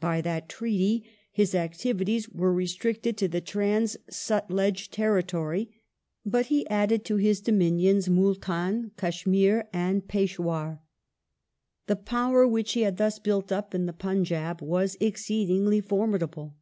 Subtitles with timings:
[0.00, 5.72] By that treaty his activities were restricted to the Trans Sutlej territory,
[6.26, 10.82] but he added to his dominions Multdn, Kashmir, and Peshawar.
[11.86, 16.54] The power which he had thus built up in the Punjab was exceedingly foi midable.